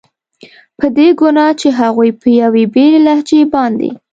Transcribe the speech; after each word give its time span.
په 0.79 0.85
دې 0.97 1.07
ګناه 1.19 1.53
چې 1.59 1.67
هغوی 1.79 2.09
په 2.21 2.27
یوې 2.41 2.63
بېلې 2.73 2.99
لهجې 3.07 3.41
باندې. 3.53 3.89